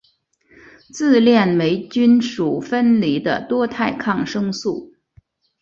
[0.91, 4.95] 自链霉菌属分离的多肽抗生素。